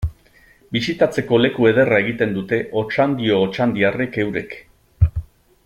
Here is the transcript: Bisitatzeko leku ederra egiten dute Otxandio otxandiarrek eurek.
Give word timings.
Bisitatzeko 0.77 1.39
leku 1.41 1.67
ederra 1.71 1.99
egiten 2.05 2.33
dute 2.39 2.61
Otxandio 2.83 3.39
otxandiarrek 3.49 4.19
eurek. 4.25 4.57